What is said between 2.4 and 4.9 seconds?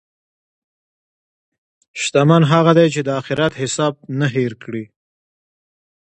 هغه دی چې د اخرت حساب نه هېر کړي.